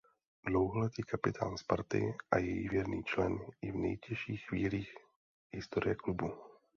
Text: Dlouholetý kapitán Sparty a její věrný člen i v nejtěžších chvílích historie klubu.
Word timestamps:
Dlouholetý 0.47 1.03
kapitán 1.03 1.57
Sparty 1.57 2.13
a 2.31 2.37
její 2.37 2.69
věrný 2.69 3.03
člen 3.03 3.39
i 3.61 3.71
v 3.71 3.75
nejtěžších 3.75 4.45
chvílích 4.47 4.95
historie 5.53 5.95
klubu. 5.95 6.33